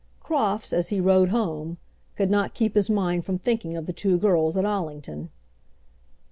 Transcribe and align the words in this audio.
Crofts, 0.19 0.73
as 0.73 0.89
he 0.89 0.99
rode 0.99 1.29
home, 1.29 1.77
could 2.15 2.31
not 2.31 2.55
keep 2.55 2.73
his 2.73 2.89
mind 2.89 3.23
from 3.23 3.37
thinking 3.37 3.77
of 3.77 3.85
the 3.85 3.93
two 3.93 4.17
girls 4.17 4.57
at 4.57 4.65
Allington. 4.65 5.29